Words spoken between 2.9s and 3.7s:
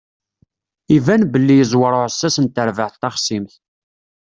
taxṣimt.